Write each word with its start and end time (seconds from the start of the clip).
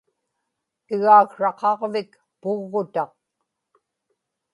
igaaksraqaġvik 0.93 2.11
puggutaq 2.41 3.11